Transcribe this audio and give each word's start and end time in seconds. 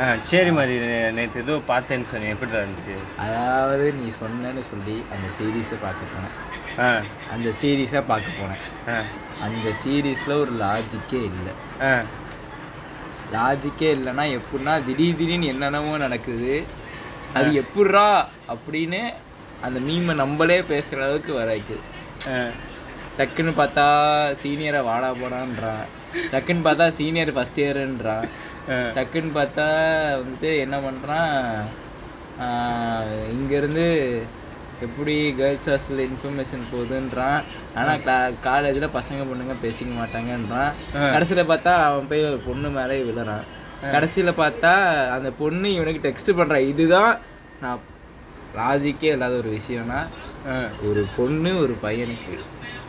ஆ 0.00 0.14
சரி 0.24 0.52
மாதிரி 0.52 0.78
நேற்று 1.10 1.42
ஏதோ 1.42 1.52
பார்த்தேன்னு 1.68 2.04
சொன்னேன். 2.04 2.28
எப்படி 2.28 2.50
இருந்துச்சு? 2.52 2.94
அதாவது 3.16 3.92
நீ 3.92 4.08
சொன்னேன்னு 4.08 4.60
சொல்லி 4.60 5.02
அந்த 5.12 5.28
சீரீஸை 5.38 5.76
பார்க்க 5.82 6.14
போனேன். 6.14 6.34
ஆ. 6.80 7.00
அந்த 7.32 7.52
சீரீஸை 7.62 8.02
பார்க்க 8.06 8.30
போனேன். 8.40 8.92
ஆ. 8.94 9.02
அந்த 9.40 9.72
சீரீஸில் 9.84 10.40
ஒரு 10.40 10.52
லாஜிக்கே 10.52 11.30
இல்லை. 11.30 11.52
ஆ. 11.82 12.02
லாஜிக்கே 13.32 13.90
இல்லைன்னா 13.94 14.40
எப்படின்னா 14.40 14.84
திடீர் 14.84 15.16
திடீர்னு 15.16 15.46
என்னென்னமோ 15.46 15.96
நடக்குது. 15.96 16.64
அது 17.34 17.64
எப்பட்றா 17.64 18.24
அப்படின்னு 18.48 19.12
அந்த 19.60 19.80
மீமை 19.80 20.14
நம்மளே 20.14 20.62
பேசுகிற 20.62 21.04
அளவுக்கு 21.04 21.32
வரைக்குது 21.32 21.80
ஆ. 22.28 22.46
டக்குன்னு 23.18 23.52
பார்த்தா 23.56 23.86
சீனியரை 24.42 24.82
வாடா 24.82 25.12
போடான்றான். 25.12 25.84
டக்குன்னு 26.32 26.64
பார்த்தா 26.64 26.88
சீனியர் 26.88 27.34
ஃபஸ்ட் 27.34 27.56
இயருன்றான். 27.56 28.28
டக்குன்னு 28.96 29.32
பார்த்தா 29.38 29.66
வந்துட்டு 30.20 30.50
என்ன 30.64 30.76
பண்ணுறான் 30.86 31.32
இங்கேருந்து 33.34 33.86
எப்படி 34.86 35.14
கேர்ள்ஸ் 35.40 35.68
ஹாஸ்டலில் 35.70 36.08
இன்ஃபர்மேஷன் 36.10 36.64
போகுதுன்றான். 36.72 37.40
ஆனால் 37.78 38.00
கிளா 38.04 38.16
காலேஜில் 38.46 38.94
பசங்க 38.96 39.20
பொண்ணுங்க 39.30 39.54
பேசிக்க 39.64 39.90
மாட்டாங்கன்றான். 40.00 40.72
கடைசியில் 41.14 41.50
பார்த்தா 41.52 41.72
அவன் 41.88 42.08
போய் 42.10 42.28
ஒரு 42.30 42.40
பொண்ணு 42.48 42.70
மேலே 42.78 42.96
விழுறான். 43.08 43.44
கடைசியில் 43.94 44.38
பார்த்தா 44.42 44.72
அந்த 45.16 45.30
பொண்ணு 45.42 45.68
இவனுக்கு 45.76 46.04
டெக்ஸ்ட் 46.08 46.36
பண்ணுறான் 46.38 46.68
இதுதான் 46.72 47.12
நான் 47.62 47.80
லாஜிக்கே 48.58 49.12
இல்லாத 49.14 49.36
ஒரு 49.42 49.52
விஷயம்னா 49.58 50.00
ஒரு 50.88 51.02
பொண்ணு 51.16 51.52
ஒரு 51.64 51.76
பையனுக்கு 51.86 52.34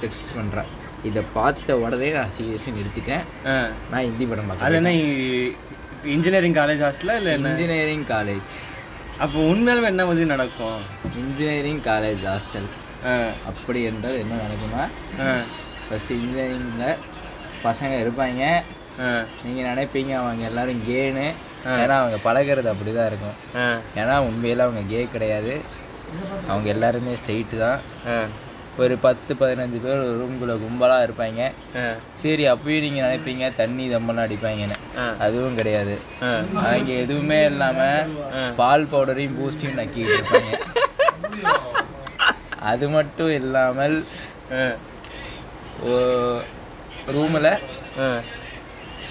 டெக்ஸ்ட் 0.03 0.31
பண்ணுறான் 0.37 0.71
இதை 1.09 1.21
பார்த்த 1.37 1.77
உடனே 1.83 2.09
நான் 2.17 2.33
சீரியஸாக 2.37 2.75
நிறுத்திட்டேன். 2.77 3.25
நான் 3.91 4.05
ஹிந்தி 4.07 4.25
படம் 4.29 4.49
அது 4.49 4.59
பார்க்குறேன் 4.61 4.79
என்ன 4.79 4.93
இன்ஜினியரிங் 6.15 6.57
காலேஜ் 6.59 6.81
ஹாஸ்டலா 6.85 7.15
இல்லை 7.19 7.33
இன்ஜினியரிங் 7.41 8.07
காலேஜ் 8.13 8.53
அப்போ 9.23 9.37
உண்மையாலுமே 9.51 9.89
என்ன 9.93 10.05
மாதிரி 10.07 10.25
நடக்கும்? 10.33 10.79
இன்ஜினியரிங் 11.23 11.83
காலேஜ் 11.89 12.23
ஹாஸ்டல் 12.31 12.69
அப்படி 13.49 13.81
என்றால் 13.89 14.21
என்ன 14.23 14.39
நடக்குமா 14.45 14.83
ஃபஸ்ட்டு 15.85 16.17
இன்ஜினியரிங்கில் 16.19 17.01
பசங்க 17.65 17.93
இருப்பாங்க. 18.03 18.43
நீங்கள் 19.43 19.67
நினைப்பீங்க 19.69 20.11
அவங்க 20.21 20.43
எல்லாரும் 20.49 20.81
கேனு 20.89 21.25
ஏன்னா 21.81 21.95
அவங்க 22.01 22.17
பழகிறது 22.27 22.69
அப்படி 22.71 22.91
தான் 22.97 23.09
இருக்கும் 23.11 23.37
ஏன்னா 24.01 24.15
உண்மையில் 24.29 24.65
அவங்க 24.65 24.81
கே 24.91 25.01
கிடையாது. 25.15 25.53
அவங்க 26.49 26.67
எல்லாருமே 26.73 27.13
ஸ்ட்ரெயிட்டு 27.21 27.57
தான். 27.65 27.79
ஒரு 28.83 28.95
பத்து 29.03 29.31
பதினஞ்சு 29.41 29.77
பேர் 29.83 30.01
ஒரு 30.05 30.15
ரூம்குள்ளே 30.21 30.55
கும்பலாக 30.63 31.05
இருப்பாங்க. 31.07 31.41
சரி 32.21 32.43
அப்பயும் 32.53 32.83
நீங்கள் 32.85 33.05
நினைப்பீங்க 33.05 33.45
தண்ணி 33.59 33.83
தம்பெல்லாம் 33.93 34.27
அடிப்பாங்கன்னு. 34.27 34.77
அதுவும் 35.25 35.57
கிடையாது. 35.59 35.95
அவங்க 36.63 36.91
எதுவுமே 37.03 37.39
இல்லாமல் 37.51 38.11
பால் 38.59 38.89
பவுடரையும் 38.93 39.37
பூஸ்டையும் 39.39 39.79
நக்கிட்டு 39.81 40.17
இருப்பாங்க. 40.17 40.51
அது 42.71 42.85
மட்டும் 42.97 43.33
இல்லாமல் 43.39 43.97
ரூமில் 47.15 47.51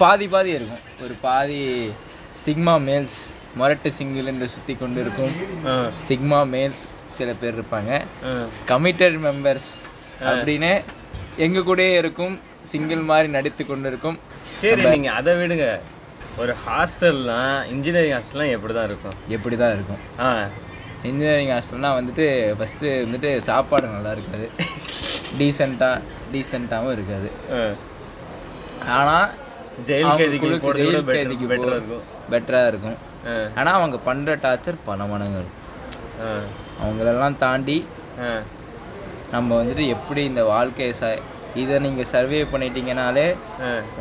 பாதி 0.01 0.25
பாதி 0.33 0.51
இருக்கும். 0.57 0.85
ஒரு 1.03 1.13
பாதி 1.27 1.59
சிக்மா 2.43 2.73
மேல்ஸ் 2.87 3.19
மொரட்டு 3.59 3.89
சிங்கிள் 3.97 4.29
என்று 4.31 4.47
சுற்றி 4.53 4.73
கொண்டு 4.79 4.99
இருக்கும் 5.01 5.33
சிக்மா 6.07 6.39
மேல்ஸ் 6.53 6.83
சில 7.15 7.29
பேர் 7.41 7.57
இருப்பாங்க. 7.57 7.91
கமிட்டட் 8.71 9.17
மெம்பர்ஸ் 9.25 9.69
அப்படின்னு 10.29 10.71
எங்கள் 11.45 11.67
கூடயே 11.69 11.93
இருக்கும் 12.01 12.35
சிங்கிள் 12.71 13.03
மாதிரி 13.11 13.27
நடித்து 13.35 13.65
கொண்டு 13.65 13.87
இருக்கும் 13.91 14.17
சரி 14.61 14.83
நீங்கள் 14.93 15.15
அதை 15.19 15.33
விடுங்க. 15.41 15.67
ஒரு 16.41 16.53
ஹாஸ்டல்லாம் 16.65 17.55
இன்ஜினியரிங் 17.73 18.15
ஹாஸ்டல்லாம் 18.17 18.53
எப்படி 18.55 18.73
தான் 18.73 18.87
இருக்கும்? 18.91 19.17
எப்படி 19.35 19.55
தான் 19.61 19.73
இருக்கும்? 19.77 20.01
ஆ. 20.19 20.29
இன்ஜினியரிங் 21.09 21.53
ஹாஸ்டல்னால் 21.55 21.97
வந்துட்டு 21.99 22.25
ஃபஸ்ட்டு 22.59 22.91
வந்துட்டு 23.05 23.31
சாப்பாடு 23.49 23.87
நல்லா 23.87 24.11
இருக்காது. 24.17 24.47
டீசெண்டாக 25.39 26.01
டீசெண்டாகவும் 26.33 26.95
இருக்காது. 26.97 27.29
ஆனால் 28.97 29.27
ஜெயில் 29.89 30.17
கைதிக்கு 30.19 30.49
ஜெயில் 30.79 31.05
பெட்டராக 31.09 31.77
இருக்கும். 31.77 32.03
பெட்டராக 32.33 32.71
இருக்கும். 32.71 32.97
ஆனால் 33.59 33.77
அவங்க 33.79 33.97
பண்ணுற 34.09 34.33
டார்ச்சர் 34.45 34.83
பல 34.89 35.05
மடங்கு 35.11 35.39
இருக்கும் 35.41 35.61
அவங்களெல்லாம் 36.83 37.37
தாண்டி 37.45 37.77
நம்ம 39.33 39.49
வந்துட்டு 39.59 39.85
எப்படி 39.95 40.21
இந்த 40.31 40.41
வாழ்க்கையை 40.53 40.91
ச 40.99 41.05
இதை 41.61 41.75
நீங்கள் 41.85 42.09
சர்வே 42.11 42.39
பண்ணிட்டீங்கனாலே 42.53 43.25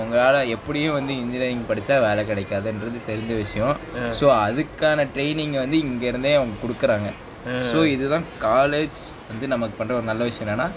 உங்களால் 0.01 0.39
எப்படியும் 0.55 0.97
வந்து 0.99 1.13
இன்ஜினியரிங் 1.23 1.69
படித்தா 1.69 1.97
வேலை 2.07 2.23
கிடைக்காதுன்றது 2.31 2.99
தெரிஞ்ச 3.11 3.33
விஷயம். 3.43 3.75
ஸோ 4.19 4.27
அதுக்கான 4.47 5.07
ட்ரைனிங் 5.15 5.57
வந்து 5.63 5.79
இங்கேருந்தே 5.87 6.33
அவங்க 6.39 6.57
கொடுக்குறாங்க. 6.65 7.11
ஸோ 7.71 7.79
இதுதான் 7.95 8.27
காலேஜ் 8.47 8.99
வந்து 9.31 9.47
நமக்கு 9.55 9.77
பண்ணுற 9.81 9.95
ஒரு 10.01 10.07
நல்ல 10.11 10.25
விஷயம் 10.31 10.47
என்னென்னா 10.47 10.69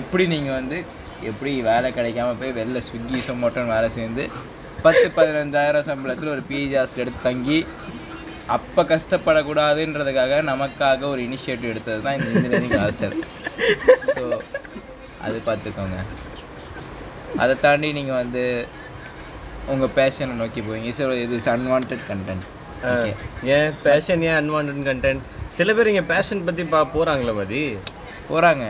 எப்படி 0.00 0.26
நீங்கள் 0.34 0.58
வந்து 0.60 0.78
எப்படி 1.30 1.52
வேலை 1.70 1.88
கிடைக்காம 1.98 2.34
போய் 2.40 2.56
வெளில 2.58 2.80
ஸ்விக்கி 2.86 3.18
சொமோட்டோன்னு 3.26 3.74
வேலை 3.76 3.88
சேர்ந்து 3.96 4.24
பத்து 4.86 5.06
பதினஞ்சாயிரம் 5.18 5.86
சம்பளத்தில் 5.88 6.32
ஒரு 6.34 6.42
பிஜி 6.50 6.74
ஹாஸ்டல் 6.78 7.02
எடுத்து 7.04 7.26
தங்கி 7.28 7.58
அப்போ 8.56 8.82
கஷ்டப்படக்கூடாதுன்றதுக்காக 8.92 10.40
நமக்காக 10.50 11.06
ஒரு 11.12 11.20
இனிஷியேட்டிவ் 11.28 11.72
எடுத்தது 11.72 12.00
தான் 12.06 12.16
இந்த 12.18 12.30
இன்ஜினியரிங் 12.34 12.78
ஹாஸ்டல் 12.82 13.14
ஸோ 14.14 14.24
அது 15.26 15.36
பார்த்துக்கோங்க. 15.48 15.98
அதை 17.42 17.54
தாண்டி 17.64 17.88
நீங்கள் 17.98 18.20
வந்து 18.22 18.42
உங்கள் 19.72 19.92
பேஷனை 19.98 20.34
நோக்கி 20.40 20.60
போவீங்க. 20.60 20.90
ஸோ 20.98 21.04
இது 21.24 21.36
is 21.40 21.50
unwanted 21.54 21.92
content 22.08 22.46
and 23.56 23.72
fashion 23.86 24.22
and 24.28 24.38
unwanted 24.40 24.86
content 24.88 25.22
சில 25.58 25.74
பேர் 25.76 25.90
இங்கே 25.92 26.06
பேஷன் 26.12 26.46
பற்றி 26.48 26.64
பா 26.72 26.80
போகிறாங்களே 26.94 27.34
மதி. 27.40 27.62
போகிறாங்க 28.28 28.64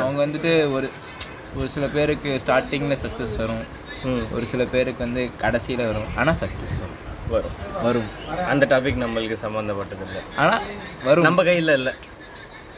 அவங்க 0.00 0.18
வந்துட்டு 0.24 0.52
ஒரு 0.76 0.86
ஒரு 1.56 1.68
சில 1.68 1.86
பேருக்கு 1.86 2.40
ஸ்டார்டிங்கில் 2.46 2.96
சக்ஸஸ் 3.02 3.36
வரும். 3.36 3.62
ம். 4.04 4.22
ஒரு 4.32 4.46
சில 4.46 4.64
பேருக்கு 4.64 5.04
வந்து 5.04 5.30
கடைசியில் 5.38 5.86
வரும். 5.86 6.16
ஆனால் 6.16 6.34
சக்ஸஸ் 6.34 6.74
வரும். 6.78 6.98
வரும். 7.28 7.56
வரும். 7.82 8.08
அந்த 8.48 8.66
டாபிக் 8.66 9.02
நம்மளுக்கு 9.02 9.32
சம்மந்தப்பட்டது 9.32 10.04
இல்லை. 10.06 10.22
ஆனால் 10.36 10.60
வரும். 11.04 11.22
நம்ம 11.22 11.44
கையில் 11.44 11.68
இல்லை. 11.68 11.92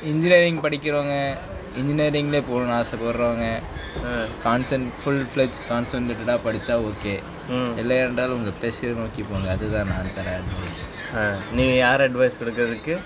இன்ஜினியரிங் 0.03 0.60
படிக்கிறவங்க 0.60 1.37
இன்ஜினியரிங்லேயே 1.78 2.43
போகணும்னு 2.53 2.83
ஆசைப்படுறவங்க 2.83 3.47
கான்சென்ட் 4.44 4.89
ஃபுல் 5.03 5.27
ஃப்ளெஜ் 5.34 5.59
கான்சன்ட்ரேட்டடாக 5.71 6.39
படித்தா 6.47 6.91
ஓகே 6.91 7.15
ம். 7.49 7.72
இல்லை 7.78 7.97
என்றால் 7.97 8.28
உங்கள் 8.28 8.59
பேசியை 8.60 8.94
நோக்கி 8.97 9.22
போங்க. 9.22 9.50
அதுதான் 9.50 9.87
நான் 9.87 10.15
தர 10.15 10.39
அட்வைஸ் 10.39 10.83
நீங்கள் 11.53 11.77
யார் 11.77 12.00
அட்வைஸ் 12.00 12.41
கொடுக்கறதுக்கு? 12.43 12.99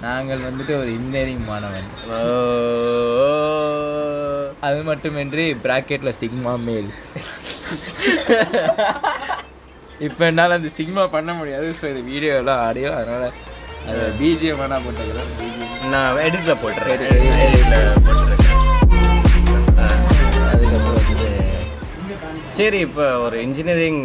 நாங்கள் 0.00 0.40
வந்துட்டு 0.40 0.78
ஒரு 0.78 0.92
இன்ஜினியரிங் 0.92 1.44
மாணவன். 1.44 1.86
ஓ, 2.08 2.18
அது 4.66 4.78
மட்டுமின்றி 4.88 5.44
ப்ராக்கெட்டில் 5.64 6.18
சிக்மா 6.20 6.52
மேல். 6.66 6.88
இப்போ 10.06 10.22
என்னால் 10.28 10.56
அந்த 10.56 10.70
சிக்மா 10.78 11.02
பண்ண 11.16 11.30
முடியாது. 11.40 11.66
ஸோ 11.78 11.84
இது 11.92 12.00
வீடியோலாம் 12.12 12.62
ஆடியோ 12.68 12.90
அதனால் 13.00 13.28
அது 13.90 14.06
பிஜிஎம் 14.20 14.60
வேணால் 14.62 14.84
போட்டுக்கிறேன் 14.84 15.30
நான் 15.92 16.20
எடிட்டில் 16.26 16.60
போட்டுறேன். 16.62 17.04
எடிட்டில் 17.46 18.02
போட்டுறேன். 18.06 18.42
அதுக்கப்புறம் 20.52 20.96
வந்துட்டு 20.98 21.30
சரி 22.58 22.80
இப்போ 22.86 23.06
ஒரு 23.26 23.36
இன்ஜினியரிங் 23.46 24.02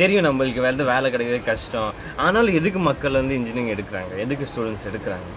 தெரியும் 0.00 0.26
நம்மளுக்கு 0.28 0.62
வந்து 0.68 0.82
வேலை 0.92 1.06
கிடைக்கிறது 1.12 1.50
கஷ்டம். 1.50 1.92
ஆனாலும் 2.24 2.56
எதுக்கு 2.60 2.80
மக்கள் 2.88 3.20
வந்து 3.20 3.36
இன்ஜினியரிங் 3.40 3.74
எடுக்கிறாங்க? 3.74 4.14
எதுக்கு 4.24 4.48
ஸ்டூடெண்ட்ஸ் 4.50 4.88
எடுக்கிறாங்க? 4.90 5.28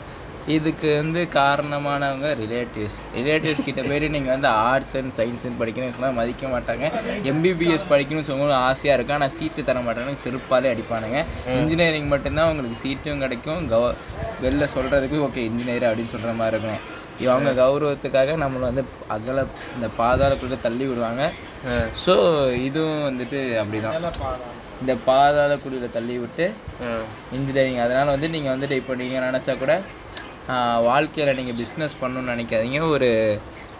இதுக்கு 0.55 0.89
வந்து 0.99 1.21
காரணமானவங்க 1.39 2.27
ரிலேட்டிவ்ஸ் 2.41 2.95
ரிலேட்டிவ்ஸ் 3.17 3.65
கிட்ட 3.65 3.81
போயிட்டு 3.87 4.07
நீங்கள் 4.13 4.33
வந்து 4.35 4.49
ஆர்ட்ஸ் 4.69 4.95
அண்ட் 4.99 5.13
சயின்ஸ்னு 5.17 5.59
படிக்கணும்னு 5.59 5.95
சொன்னால் 5.97 6.15
மதிக்க 6.19 6.47
மாட்டாங்க. 6.53 6.85
எம்பிபிஎஸ் 7.31 7.85
படிக்கணும்னு 7.91 8.29
சொல்லணும் 8.29 8.61
ஆசையாக 8.67 8.95
இருக்கும். 8.97 9.17
ஆனால் 9.17 9.33
சீட்டு 9.37 9.65
தர 9.67 9.81
மாட்டாங்க. 9.87 10.13
செருப்பாலே 10.23 10.71
அடிப்பானுங்க. 10.73 11.19
இன்ஜினியரிங் 11.59 12.09
மட்டும்தான் 12.13 12.49
உங்களுக்கு 12.51 12.79
சீட்டும் 12.85 13.23
கிடைக்கும். 13.25 13.61
கவ 13.73 13.91
வெளில 14.45 14.67
சொல்கிறதுக்கு 14.75 15.19
ஓகே 15.27 15.43
இன்ஜினியர் 15.49 15.87
அப்படின்னு 15.89 16.13
சொல்கிற 16.15 16.33
மாதிரி 16.39 16.57
இருக்கும் 16.57 16.81
இவங்க 17.25 17.51
கௌரவத்துக்காக 17.61 18.35
நம்மளை 18.43 18.65
வந்து 18.69 18.83
அகல 19.15 19.39
இந்த 19.75 19.87
பாதாளக்குள்ளே 19.99 20.57
தள்ளி 20.65 20.85
விடுவாங்க. 20.89 21.23
ஸோ 22.05 22.15
இதுவும் 22.67 23.05
வந்துட்டு 23.09 23.39
அப்படிதான். 23.61 23.97
இந்த 24.81 24.93
பாதாளக்குடியில் 25.07 25.95
தள்ளி 25.95 26.15
விட்டு 26.23 26.45
இன்ஜினியரிங் 27.37 27.81
அதனால் 27.85 28.13
வந்து 28.15 28.29
நீங்கள் 28.35 28.53
வந்துட்டு 28.55 28.79
இப்போ 28.81 28.93
நீங்கள் 29.01 29.25
நினச்சா 29.27 29.55
கூட 29.63 29.73
வாழ்க்கையில் 30.89 31.37
நீங்கள் 31.39 31.57
பிஸ்னஸ் 31.61 31.99
பண்ணணும்னு 32.01 32.33
நினைக்காதீங்க. 32.33 32.79
ஒரு 32.95 33.09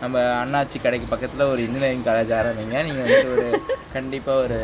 நம்ம 0.01 0.17
அண்ணாச்சி 0.41 0.77
கடைக்கு 0.83 1.07
பக்கத்தில் 1.13 1.49
ஒரு 1.53 1.61
இன்ஜினியரிங் 1.67 2.05
காலேஜ் 2.09 2.31
ஆரம்பிங்க. 2.39 2.75
நீங்கள் 2.87 3.03
வந்துட்டு 3.05 3.33
ஒரு 3.37 3.47
கண்டிப்பாக 3.95 4.43
ஒரு 4.45 4.59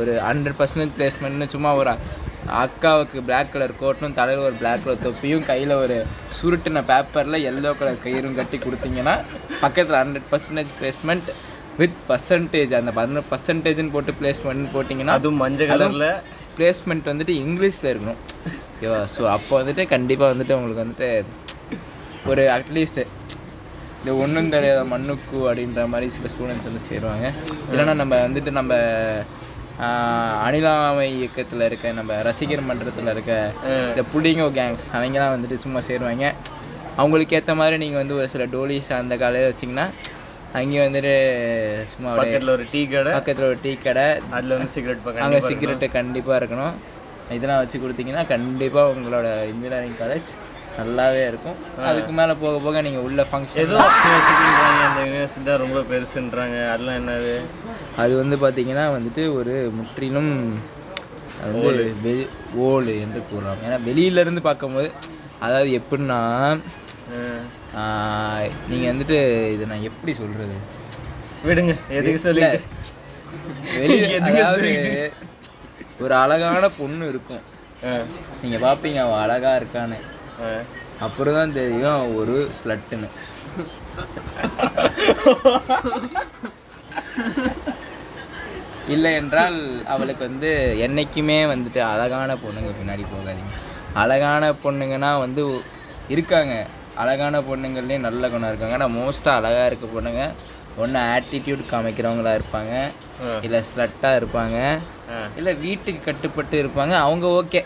ஒரு 0.00 0.12
ஹண்ட்ரட் 0.28 0.56
பர்சன்டேஜ் 0.60 0.94
பிளேஸ்மெண்ட்னு 0.98 1.46
சும்மா 1.54 1.70
ஒரு 1.80 1.92
அக்காவுக்கு 2.62 3.18
பிளாக் 3.28 3.52
கலர் 3.52 3.74
கோட்டும் 3.82 4.16
தலையில் 4.18 4.46
ஒரு 4.48 4.56
பிளாக் 4.60 4.82
கலர் 4.84 5.04
தொப்பியும் 5.06 5.44
கையில் 5.50 5.74
ஒரு 5.82 5.96
சுருட்டின 6.38 6.82
பேப்பரில் 6.90 7.38
எல்லோ 7.50 7.72
கலர் 7.80 8.02
கயிறும் 8.06 8.38
கட்டி 8.38 8.58
கொடுத்தீங்கன்னா 8.64 9.14
பக்கத்தில் 9.64 9.98
hundred 10.02 10.28
percentage 10.32 10.72
placement 10.78 11.28
with 11.80 12.00
percentage 12.08 12.72
அந்த 12.80 12.92
பதினொரு 12.98 13.28
பர்சன்டேஜ்னு 13.32 13.94
போட்டு 13.96 14.14
பிளேஸ்மெண்ட் 14.20 14.72
போட்டிங்கன்னா 14.76 15.16
அதுவும் 15.20 15.40
மஞ்சள் 15.44 15.70
கலரில் 15.72 16.08
பிளேஸ்மெண்ட் 16.56 17.10
வந்துட்டு 17.10 17.34
இங்கிலீஷில் 17.44 17.90
இருக்கணும். 17.92 18.20
ஓகேவா 18.72 18.98
ஸோ 19.14 19.22
அப்போ 19.36 19.54
வந்துட்டு 19.60 19.84
கண்டிப்பாக 19.94 20.32
வந்துட்டு 20.32 20.56
உங்களுக்கு 20.58 20.84
வந்துட்டு 20.84 21.10
ஒரு 22.28 22.42
அட்லீஸ்ட்டு 22.54 23.04
இந்த 24.00 24.10
ஒன்றும் 24.22 24.50
தெரியாத 24.54 24.82
மண்ணுக்கு 24.92 25.38
அப்படின்ற 25.48 25.80
மாதிரி 25.92 26.06
சில 26.14 26.28
ஸ்டூடெண்ட்ஸ் 26.32 26.68
வந்து 26.68 26.82
சேருவாங்க. 26.90 27.26
இல்லைன்னா 27.70 27.94
நம்ம 28.02 28.14
வந்துட்டு 28.26 28.50
நம்ம 28.58 28.74
அணிலாமை 30.46 31.04
இயக்கத்தில் 31.18 31.64
இருக்க 31.66 31.92
நம்ம 31.98 32.16
ரசிகர் 32.28 32.66
மன்றத்தில் 32.68 33.10
இருக்க 33.14 33.34
இந்த 33.90 34.02
புள்ளிங்கோ 34.12 34.46
கேங்ஸ் 34.58 34.86
அவங்கலாம் 34.98 35.34
வந்துட்டு 35.34 35.58
சும்மா 35.64 35.80
சேருவாங்க. 35.88 36.26
அவங்களுக்கு 37.00 37.36
ஏற்ற 37.38 37.54
மாதிரி 37.60 37.76
நீங்கள் 37.84 38.02
வந்து 38.02 38.16
ஒரு 38.20 38.28
சில 38.34 38.46
டோலிஸ் 38.54 38.90
அந்த 39.00 39.16
காலையில் 39.22 39.50
வச்சிங்கன்னா 39.50 39.86
அங்கேயும் 40.58 40.86
வந்துட்டு 40.88 41.14
சும்மா 41.92 42.12
பக்கத்தில் 42.20 42.54
ஒரு 42.56 42.64
டீ 42.72 42.80
கடை. 42.92 43.10
பக்கத்தில் 43.18 43.48
ஒரு 43.50 43.58
டீ 43.64 43.72
கடை. 43.86 44.06
அதில் 44.36 44.56
வந்து 44.56 44.72
சிகரெட் 44.76 45.20
அங்கே 45.26 45.40
சிகரெட்டு 45.50 45.88
கண்டிப்பாக 45.98 46.40
இருக்கணும். 46.40 46.76
இதெல்லாம் 47.36 47.60
வச்சு 47.62 47.78
கொடுத்தீங்கன்னா 47.82 48.24
கண்டிப்பாக 48.34 48.92
உங்களோட 48.94 49.26
இன்ஜினியரிங் 49.52 49.98
காலேஜ் 50.00 50.30
நல்லாவே 50.78 51.22
இருக்கும். 51.30 51.56
அதுக்கு 51.90 52.12
மேலே 52.18 52.34
போக 52.42 52.54
போக 52.64 52.80
நீங்கள் 52.86 53.04
உள்ள 53.06 53.20
ஃபங்க்ஷன் 53.30 53.62
ஏதோ 53.64 53.76
யூனிவர்சிட்டின்றாங்க 53.84 54.82
அந்த 54.88 55.00
யூனிவர்சிட்டி 55.08 55.46
தான் 55.48 55.62
ரொம்ப 55.64 55.80
பெருசுன்றாங்க. 55.92 56.58
அதெல்லாம் 56.72 56.98
என்னது? 57.00 57.34
அது 58.02 58.12
வந்து 58.22 58.36
பார்த்தீங்கன்னா 58.44 58.84
வந்துட்டு 58.96 59.24
ஒரு 59.38 59.54
முற்றிலும் 59.78 60.32
அது 61.42 61.52
வந்து 61.56 61.86
வெ 62.04 62.14
என்று 63.04 63.20
கூறலாம். 63.30 63.62
ஏன்னா 63.66 63.78
வெளியிலேருந்து 63.88 64.42
பார்க்கும்போது 64.48 64.90
அதாவது 65.46 65.70
எப்படின்னா 65.80 66.20
நீங்கள் 68.70 68.90
வந்துட்டு 68.92 69.18
இதை 69.54 69.64
நான் 69.70 69.88
எப்படி 69.90 70.12
சொல்கிறது 70.20 70.56
விடுங்க 71.48 71.74
எதுக்கு 71.98 72.20
சொல்லி 72.26 72.42
வெளியே 73.80 74.18
அதாவது 74.28 74.70
ஒரு 76.04 76.14
அழகான 76.22 76.64
பொண்ணு 76.78 77.04
இருக்கும். 77.12 77.42
நீங்கள் 78.42 78.62
பார்ப்பீங்க 78.64 78.98
அவள் 79.04 79.22
அழகாக 79.24 79.58
இருக்கான்னு. 79.60 79.98
அப்புறம் 81.04 81.36
தான் 81.38 81.56
தெரியும் 81.60 82.02
ஒரு 82.20 82.36
ஸ்லட்டுன்னு 82.58 83.08
இல்லை 88.94 89.10
என்றால் 89.20 89.58
அவளுக்கு 89.94 90.22
வந்து 90.28 90.50
என்னைக்குமே 90.86 91.36
வந்துட்டு 91.52 91.80
அழகான 91.92 92.30
பொண்ணுங்க 92.44 92.70
பின்னாடி 92.78 93.04
போகாதீங்க. 93.12 93.54
அழகான 94.02 94.52
பொண்ணுங்கன்னா 94.64 95.10
வந்து 95.24 95.42
இருக்காங்க. 96.14 96.54
அழகான 97.02 97.40
பொண்ணுங்கள்லேயும் 97.48 98.06
நல்ல 98.08 98.22
குணம் 98.32 98.50
இருக்காங்க. 98.50 98.76
ஆனால் 98.78 98.96
மோஸ்ட்டாக 98.98 99.40
அழகாக 99.40 99.68
இருக்க 99.70 99.86
பொண்ணுங்க 99.96 100.24
ஒன்று 100.82 101.00
ஆட்டிடியூட் 101.14 101.62
காமிக்கிறவங்களா 101.72 102.32
இருப்பாங்க. 102.38 102.74
இல்லை 103.46 103.60
ஸ்லட்டாக 103.70 104.18
இருப்பாங்க. 104.20 104.58
இல்லை 105.38 105.52
வீட்டுக்கு 105.66 106.02
கட்டுப்பட்டு 106.08 106.56
இருப்பாங்க. 106.62 106.94
அவங்க 107.06 107.26
ஓகே 107.40 107.62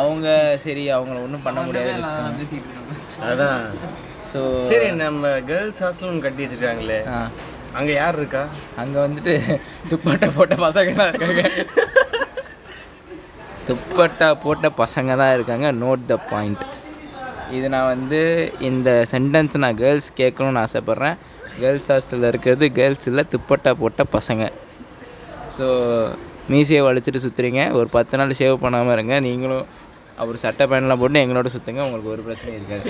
அவங்க 0.00 0.28
சரி 0.64 0.84
அவங்கள 0.96 1.16
ஒன்றும் 1.24 1.44
பண்ண 1.46 1.62
வச்சுக்கோங்க. 1.68 2.94
அதான். 3.30 3.62
ஸோ 4.32 4.40
சரி 4.70 4.86
நம்ம 5.04 5.32
கேர்ள்ஸ் 5.48 5.80
ஹாஸ்டல் 5.84 6.10
ஒன்று 6.10 6.26
கட்டி 6.26 6.42
வச்சிருக்காங்களே. 6.44 7.00
அங்கே 7.78 7.92
யார் 8.00 8.18
இருக்கா? 8.20 8.42
அங்கே 8.82 8.98
வந்துட்டு 9.06 9.34
துப்பட்டா 9.90 10.28
போட்ட 10.36 10.56
பசங்க 10.66 10.92
தான் 11.00 11.10
இருக்காங்க. 11.12 11.42
துப்பட்டா 13.68 14.28
போட்ட 14.44 14.68
பசங்க 14.82 15.10
தான் 15.22 15.34
இருக்காங்க. 15.36 15.66
நோட் 15.82 16.08
த 16.12 16.16
பாயிண்ட் 16.32 16.64
இது 17.56 17.66
நான் 17.74 17.90
வந்து 17.94 18.20
இந்த 18.70 18.90
சென்டென்ஸ் 19.12 19.62
நான் 19.64 19.80
கேர்ள்ஸ் 19.82 20.10
கேட்கணும்னு 20.20 20.62
ஆசைப்பட்றேன். 20.64 21.16
கேர்ள்ஸ் 21.60 21.88
ஹாஸ்டலில் 21.92 22.28
இருக்கிறது 22.32 22.66
கேர்ள்ஸ் 22.78 23.08
இல்லை 23.10 23.24
துப்பட்டா 23.34 23.72
போட்ட 23.82 24.04
பசங்க. 24.16 24.44
ஸோ 25.56 25.66
மீசையை 26.50 26.82
வலிச்சிட்டு 26.86 27.24
சுற்றுறீங்க 27.24 27.72
ஒரு 27.72 27.88
பத்து 27.88 28.16
நாள் 28.16 28.38
ஷேவ் 28.38 28.62
பண்ணாமல் 28.64 28.92
இருங்க. 28.92 29.20
நீங்களும் 29.20 29.66
அவர் 30.18 30.36
சட்டை 30.36 30.66
பேண்ட்லாம் 30.66 30.98
போட்டு 30.98 31.22
எங்களோட 31.24 31.46
சுற்றுங்க 31.46 31.84
உங்களுக்கு 31.84 32.10
ஒரு 32.10 32.22
பிரச்சனையும் 32.22 32.58
இருக்காது. 32.60 32.84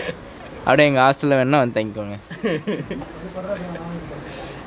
அப்படியே 0.64 0.88
எங்கள் 0.88 1.04
ஹாஸ்டலில் 1.04 1.38
வேணால் 1.40 1.62
வந்து 1.62 1.76
தங்கிக்கோங்க. 1.78 2.16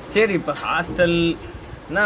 சரி 0.10 0.34
இப்போ 0.34 0.54
ஹாஸ்டல்னா 0.66 2.04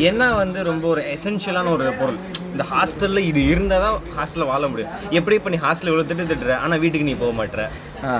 என்ன 0.00 0.34
வந்து 0.34 0.62
ரொம்ப 0.62 0.88
ஒரு 0.88 1.02
எசென்ஷியலான 1.14 1.70
ஒரு 1.70 1.92
பொருள்? 2.00 2.18
இந்த 2.52 2.64
ஹாஸ்டலில் 2.72 3.28
இது 3.30 3.46
இருந்தால் 3.46 3.80
தான் 3.80 4.00
ஹாஸ்டலில் 4.16 4.50
வாழ 4.52 4.68
முடியும். 4.68 4.92
எப்படி 5.10 5.36
இப்போ 5.36 5.50
நீ 5.50 5.56
ஹாஸ்டலில் 5.56 5.92
இவ்வளோ 5.92 6.06
திட்டு 6.10 6.30
திட்டுற? 6.32 6.58
ஆனால் 6.58 6.78
வீட்டுக்கு 6.78 7.08
நீ 7.10 7.14
போக 7.14 7.32
மாட்டேற 7.32 7.64
ஆ. 8.04 8.14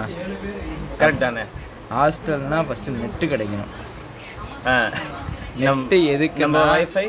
கரெக்ட் 0.99 1.19
தானே? 1.19 1.44
ஹாஸ்டல்னால் 1.91 2.67
ஃபஸ்ட்டு 2.69 2.97
நெட்டு 3.00 3.26
கிடைக்கணும். 3.26 3.73
ஆ. 4.67 4.76
நெட்டு 5.62 5.97
எதுக்கு 6.15 6.43
நம்ம 6.45 6.61
வைஃபை 6.73 7.06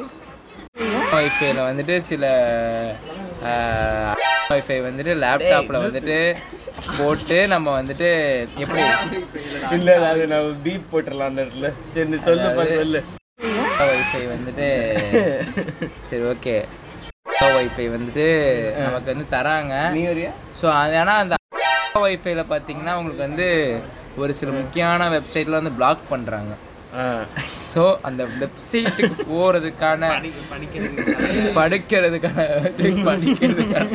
வைஃபைல 1.14 1.60
வந்துட்டு 1.70 1.96
சில 2.10 2.26
வைஃபை 4.52 4.78
வந்துட்டு 4.88 5.14
லேப்டாப்பில் 5.24 5.84
வந்துட்டு 5.86 6.18
போட்டு 6.98 7.38
நம்ம 7.54 7.68
வந்துட்டு 7.80 8.10
எப்படி? 8.64 8.82
இல்லை 9.78 9.94
அது 10.10 10.24
நான் 10.34 10.50
பீப் 10.66 10.90
போட்டுடலாம் 10.92 11.32
அந்த 11.32 11.44
இடத்துல. 11.46 11.70
சரி 11.94 12.08
நீ 12.12 12.18
சொல்லுப்பா 12.28 12.66
சொல்லு. 12.80 13.02
வைஃபை 13.92 14.24
வந்துட்டு 14.34 14.68
சரி 16.10 16.24
ஓகே 16.34 16.56
வைஃபை 17.58 17.86
வந்துட்டு 17.96 18.26
நமக்கு 18.86 19.12
வந்து 19.14 19.26
தராங்க. 19.36 19.74
ஸோ 20.60 20.66
அது 20.82 20.96
ஆனால் 21.02 21.22
அந்த 21.24 21.36
வைஃபைல 22.06 22.44
பார்த்தீங்கன்னா 22.54 22.96
உங்களுக்கு 23.00 23.28
வந்து 23.28 23.48
ஒரு 24.24 24.32
சில 24.40 24.50
முக்கியமான 24.60 25.10
வெப்சைட்டில் 25.16 25.60
வந்து 25.60 25.76
பிளாக் 25.80 26.04
பண்ணுறாங்க 26.14 26.54
ஸோ 27.72 27.84
அந்த 28.08 28.22
வெப்சைட்டுக்கு 28.42 29.16
போகிறதுக்கான 29.32 30.10
படிக்கிறதுக்கான 31.58 32.46
படிக்கிறதுக்கான 33.08 33.88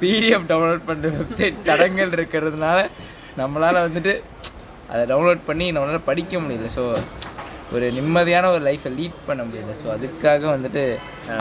பிடிஎஃப் 0.00 0.48
டவுன்லோட் 0.52 0.86
பண்ணுற 0.90 1.10
வெப்சைட் 1.18 1.58
தடங்கள் 1.68 2.14
இருக்கிறதுனால 2.18 2.78
நம்மளால் 3.40 3.84
வந்துட்டு 3.86 4.14
அதை 4.92 5.02
டவுன்லோட் 5.12 5.42
பண்ணி 5.50 5.66
நம்மளால் 5.74 6.08
படிக்க 6.10 6.40
முடியல. 6.44 6.70
ஸோ 6.78 6.82
ஒரு 7.76 7.86
நிம்மதியான 7.98 8.48
ஒரு 8.54 8.62
லைஃப்பை 8.68 8.90
லீட் 8.98 9.20
பண்ண 9.28 9.42
முடியல. 9.48 9.74
ஸோ 9.82 9.86
அதுக்காக 9.96 10.42
வந்துட்டு 10.54 10.82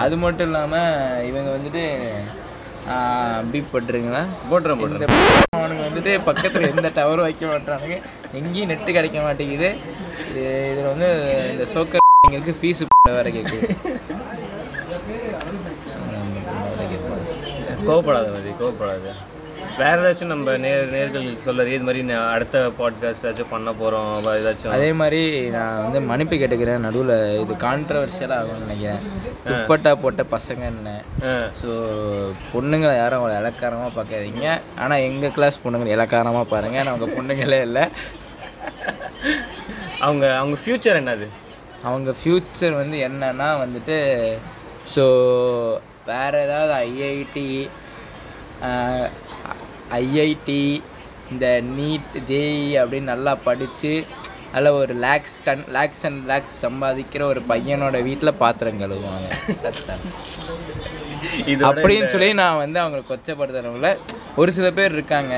அது 0.03 0.17
மட்டும் 0.23 0.47
இல்லாமல் 0.49 1.25
இவங்க 1.29 1.49
வந்துட்டு 1.57 1.83
பீப் 3.51 3.71
போட்டுருங்களா 3.73 4.21
போட்டுறேன் 4.49 4.79
போட்டுறேன் 4.81 5.01
இந்த 5.01 5.17
அவனுங்க 5.59 5.83
வந்துட்டு 5.89 6.13
பக்கத்தில் 6.29 6.71
எந்த 6.73 6.89
டவரும் 6.99 7.27
வைக்க 7.27 7.43
மாட்டானுங்க 7.51 7.97
எங்கேயும் 8.39 8.71
நெட்டு 8.71 8.91
கிடைக்க 8.97 9.19
மாட்டேங்குது. 9.25 9.69
இதில் 10.31 10.91
வந்து 10.91 11.09
இந்த 11.53 11.65
சோக்கர் 11.73 12.07
எங்களுக்கு 12.27 12.53
ஃபீஸு 12.59 12.87
வேற 13.17 13.29
கேட்குது 13.37 13.67
கோவப்படாத 17.87 18.27
மாதிரி 18.33 18.51
கோவப்படாத. 18.61 19.13
வேற 19.79 19.95
ஏதாச்சும் 20.01 20.31
நம்ம 20.31 20.53
நேர் 20.63 20.91
நேர்களுக்கு 20.93 21.45
சொல்லுறது 21.45 21.73
இது 21.75 21.85
மாதிரி 21.87 22.01
நான் 22.09 22.31
அடுத்த 22.35 22.57
பாட்காஸ்ட் 22.79 23.23
ஏதாச்சும் 23.25 23.51
பண்ண 23.53 23.69
போகிறோம் 23.79 24.09
ஏதாச்சும்? 24.39 24.73
அதே 24.77 24.89
மாதிரி 25.01 25.21
நான் 25.55 25.81
வந்து 25.85 25.99
மன்னிப்பு 26.09 26.39
கேட்டுக்கிறேன் 26.41 26.85
நடுவில் 26.85 27.15
இது 27.43 27.53
கான்ட்ரவர்ஷியலாக 27.65 28.39
ஆகும்னு 28.41 28.65
நினைக்கிறேன். 28.65 29.03
துப்பட்டா 29.49 29.93
போட்ட 30.03 30.25
பசங்க 30.35 30.65
என்ன 30.73 30.95
ஸோ 31.61 31.69
பொண்ணுங்களை 32.53 32.93
யாரும் 33.01 33.21
அவளை 33.21 33.37
இலக்காரமாக 33.41 33.91
பார்க்காதீங்க. 33.99 34.47
ஆனால் 34.83 35.05
எங்கள் 35.09 35.35
கிளாஸ் 35.37 35.63
பொண்ணுங்களை 35.65 35.93
இலக்காரமாக 35.97 36.51
பாருங்கள் 36.55 36.81
ஆனால் 36.83 36.93
அவங்க 36.95 37.09
பொண்ணுங்களே 37.17 37.61
இல்லை. 37.69 37.85
அவங்க 40.07 40.25
அவங்க 40.37 40.55
ஃப்யூச்சர் 40.61 40.99
என்னது? 41.01 41.27
அவங்க 41.89 42.09
ஃப்யூச்சர் 42.19 42.75
வந்து 42.81 42.97
என்னன்னா 43.07 43.49
வந்துட்டு 43.63 43.97
ஸோ 44.93 45.03
வேறு 46.05 46.37
ஏதாவது 46.45 46.73
ஐஐடி 46.87 47.49
ஐஐடி 50.01 50.63
இந்த 51.31 51.47
நீட் 51.77 52.13
ஜேஇ 52.29 52.71
அப்படின்னு 52.81 53.11
நல்லா 53.13 53.33
படித்து 53.47 53.93
அதில் 54.53 54.77
ஒரு 54.79 54.93
லேக்ஸ் 55.03 55.35
டன் 55.43 55.65
லேக்ஸ் 55.75 56.03
அண்ட் 56.07 56.23
லேக்ஸ் 56.31 56.55
சம்பாதிக்கிற 56.65 57.21
ஒரு 57.33 57.41
பையனோட 57.51 57.97
வீட்டில் 58.07 58.39
பாத்திரம் 58.41 58.81
கழுவுவாங்க. 58.81 59.27
அப்படின்னு 61.69 62.09
சொல்லி 62.15 62.29
நான் 62.41 62.61
வந்து 62.63 62.79
அவங்களை 62.81 63.03
கொச்சப்படுத்துறவங்கள 63.11 63.91
ஒரு 64.41 64.51
சில 64.57 64.69
பேர் 64.79 64.95
இருக்காங்க. 64.97 65.35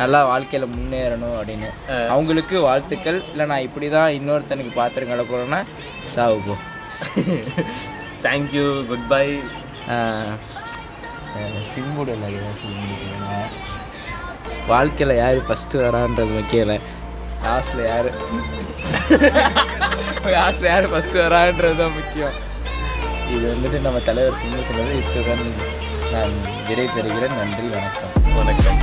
நல்லா 0.00 0.20
வாழ்க்கையில் 0.30 0.72
முன்னேறணும் 0.74 1.36
அப்படின்னு. 1.38 1.70
அவங்களுக்கு 2.14 2.56
வாழ்த்துக்கள். 2.66 3.18
இல்லை 3.32 3.46
நான் 3.52 3.66
இப்படி 3.68 3.88
தான் 3.96 4.14
இன்னொருத்தனுக்கு 4.18 4.72
பாத்திரம் 4.80 5.10
கலப்புறேன்னா 5.12 5.60
சாவு 6.14 6.38
போ. 6.46 6.56
தேங்க்யூ 8.26 8.66
குட் 8.90 9.08
பை 9.14 9.26
சிம்புடு 11.74 12.14
வாழ்க்கையில் 14.70 15.20
யார் 15.20 15.38
ஃபஸ்ட்டு 15.48 15.82
வரான்றது 15.84 16.32
முக்கியம் 16.38 16.64
இல்லை 16.66 16.78
லாஸ்ட்டில் 17.44 17.82
யார்? 17.90 18.08
லாஸ்ட்டில் 20.34 20.70
யார் 20.72 20.90
ஃபஸ்ட்டு 20.92 21.22
வரான்றது 21.24 21.78
தான் 21.82 21.96
முக்கியம். 21.98 22.36
இது 23.34 23.44
வந்துட்டு 23.52 23.80
நம்ம 23.86 24.02
தலைவர் 24.08 24.38
சிம்பு 24.40 24.66
சொன்னது 24.70 24.98
இத்துடன் 25.02 25.44
நான் 26.14 26.36
விடை 26.68 26.88
பெறுகிறேன் 26.96 27.38
நன்றி 27.40 27.68
வணக்கம். 27.76 28.12
வணக்கம். 28.40 28.80